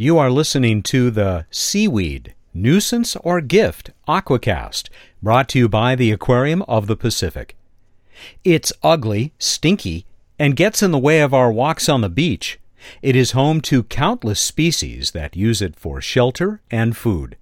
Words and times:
You 0.00 0.16
are 0.18 0.30
listening 0.30 0.84
to 0.84 1.10
the 1.10 1.44
Seaweed 1.50 2.32
Nuisance 2.54 3.16
or 3.16 3.40
Gift 3.40 3.90
Aquacast, 4.06 4.90
brought 5.20 5.48
to 5.48 5.58
you 5.58 5.68
by 5.68 5.96
the 5.96 6.12
Aquarium 6.12 6.62
of 6.68 6.86
the 6.86 6.94
Pacific. 6.94 7.56
It's 8.44 8.72
ugly, 8.84 9.32
stinky, 9.40 10.06
and 10.38 10.54
gets 10.54 10.84
in 10.84 10.92
the 10.92 11.00
way 11.00 11.18
of 11.18 11.34
our 11.34 11.50
walks 11.50 11.88
on 11.88 12.00
the 12.00 12.08
beach. 12.08 12.60
It 13.02 13.16
is 13.16 13.32
home 13.32 13.60
to 13.62 13.82
countless 13.82 14.38
species 14.38 15.10
that 15.10 15.34
use 15.34 15.60
it 15.60 15.74
for 15.74 16.00
shelter 16.00 16.60
and 16.70 16.96
food. 16.96 17.36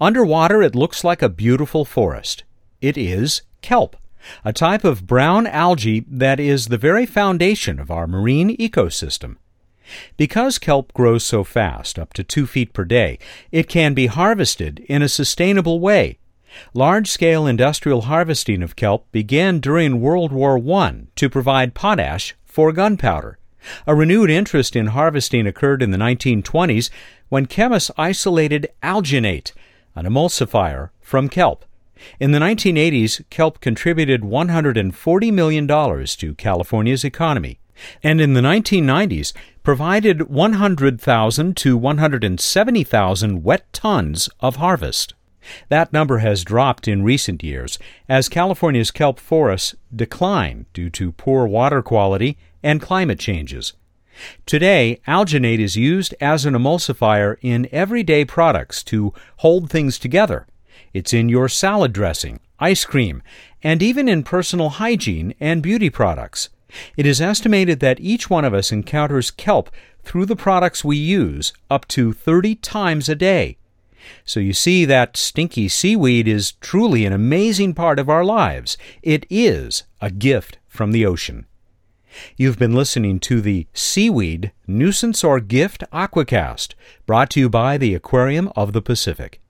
Underwater, 0.00 0.62
it 0.62 0.76
looks 0.76 1.02
like 1.02 1.22
a 1.22 1.28
beautiful 1.28 1.84
forest. 1.84 2.44
It 2.80 2.96
is 2.96 3.42
kelp, 3.62 3.96
a 4.44 4.52
type 4.52 4.84
of 4.84 5.08
brown 5.08 5.48
algae 5.48 6.04
that 6.08 6.38
is 6.38 6.66
the 6.66 6.78
very 6.78 7.04
foundation 7.04 7.80
of 7.80 7.90
our 7.90 8.06
marine 8.06 8.56
ecosystem. 8.58 9.38
Because 10.16 10.58
kelp 10.58 10.92
grows 10.92 11.24
so 11.24 11.44
fast, 11.44 11.98
up 11.98 12.12
to 12.14 12.24
two 12.24 12.46
feet 12.46 12.72
per 12.72 12.84
day, 12.84 13.18
it 13.52 13.68
can 13.68 13.94
be 13.94 14.06
harvested 14.06 14.80
in 14.88 15.02
a 15.02 15.08
sustainable 15.08 15.80
way. 15.80 16.18
Large 16.74 17.10
scale 17.10 17.46
industrial 17.46 18.02
harvesting 18.02 18.62
of 18.62 18.76
kelp 18.76 19.10
began 19.12 19.60
during 19.60 20.00
World 20.00 20.32
War 20.32 20.58
I 20.58 21.02
to 21.16 21.30
provide 21.30 21.74
potash 21.74 22.34
for 22.44 22.72
gunpowder. 22.72 23.38
A 23.86 23.94
renewed 23.94 24.30
interest 24.30 24.76
in 24.76 24.88
harvesting 24.88 25.46
occurred 25.46 25.82
in 25.82 25.90
the 25.90 25.98
1920s 25.98 26.88
when 27.28 27.46
chemists 27.46 27.90
isolated 27.98 28.68
alginate, 28.82 29.52
an 29.94 30.06
emulsifier, 30.06 30.90
from 31.00 31.28
kelp. 31.28 31.64
In 32.20 32.32
the 32.32 32.38
1980s, 32.38 33.24
kelp 33.30 33.60
contributed 33.60 34.20
$140 34.20 35.32
million 35.32 35.66
to 35.66 36.34
California's 36.34 37.04
economy, 37.04 37.58
and 38.02 38.20
in 38.20 38.34
the 38.34 38.40
1990s 38.40 39.32
provided 39.66 40.30
100,000 40.30 41.56
to 41.56 41.76
170,000 41.76 43.42
wet 43.42 43.72
tons 43.72 44.28
of 44.38 44.54
harvest. 44.54 45.12
That 45.70 45.92
number 45.92 46.18
has 46.18 46.44
dropped 46.44 46.86
in 46.86 47.02
recent 47.02 47.42
years 47.42 47.76
as 48.08 48.28
California's 48.28 48.92
kelp 48.92 49.18
forests 49.18 49.74
decline 49.92 50.66
due 50.72 50.88
to 50.90 51.10
poor 51.10 51.48
water 51.48 51.82
quality 51.82 52.38
and 52.62 52.80
climate 52.80 53.18
changes. 53.18 53.72
Today, 54.46 55.00
alginate 55.08 55.58
is 55.58 55.74
used 55.74 56.14
as 56.20 56.46
an 56.46 56.54
emulsifier 56.54 57.36
in 57.40 57.68
everyday 57.72 58.24
products 58.24 58.84
to 58.84 59.12
hold 59.38 59.68
things 59.68 59.98
together. 59.98 60.46
It's 60.94 61.12
in 61.12 61.28
your 61.28 61.48
salad 61.48 61.92
dressing, 61.92 62.38
ice 62.60 62.84
cream, 62.84 63.20
and 63.64 63.82
even 63.82 64.08
in 64.08 64.22
personal 64.22 64.68
hygiene 64.68 65.34
and 65.40 65.60
beauty 65.60 65.90
products. 65.90 66.50
It 66.96 67.06
is 67.06 67.20
estimated 67.20 67.80
that 67.80 68.00
each 68.00 68.28
one 68.30 68.44
of 68.44 68.54
us 68.54 68.72
encounters 68.72 69.30
kelp 69.30 69.70
through 70.02 70.26
the 70.26 70.36
products 70.36 70.84
we 70.84 70.96
use 70.96 71.52
up 71.70 71.86
to 71.88 72.12
30 72.12 72.54
times 72.56 73.08
a 73.08 73.14
day. 73.14 73.56
So 74.24 74.40
you 74.40 74.52
see 74.52 74.84
that 74.84 75.16
stinky 75.16 75.68
seaweed 75.68 76.28
is 76.28 76.52
truly 76.52 77.04
an 77.04 77.12
amazing 77.12 77.74
part 77.74 77.98
of 77.98 78.08
our 78.08 78.24
lives. 78.24 78.76
It 79.02 79.26
is 79.28 79.82
a 80.00 80.10
gift 80.10 80.58
from 80.68 80.92
the 80.92 81.04
ocean. 81.04 81.46
You've 82.36 82.58
been 82.58 82.74
listening 82.74 83.20
to 83.20 83.40
the 83.40 83.66
Seaweed 83.74 84.52
Nuisance 84.66 85.22
or 85.22 85.40
Gift 85.40 85.84
Aquacast, 85.92 86.74
brought 87.04 87.30
to 87.30 87.40
you 87.40 87.50
by 87.50 87.76
the 87.76 87.94
Aquarium 87.94 88.50
of 88.56 88.72
the 88.72 88.80
Pacific. 88.80 89.40